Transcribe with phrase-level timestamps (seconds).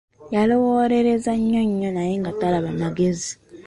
[0.35, 3.31] Yalowoolereza nnyo nnyo naye nga talaba magezi.